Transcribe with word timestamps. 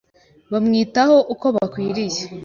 bamwitaho 0.51 1.15
uko 1.33 1.45
bakwiye 1.55 2.21